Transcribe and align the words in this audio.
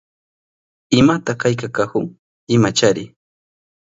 ¿Imata 0.99 1.31
kayka 1.41 1.67
kahu? 1.75 2.01
Imachari. 2.55 3.03